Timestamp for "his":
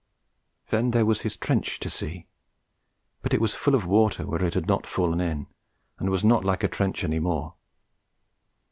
1.21-1.37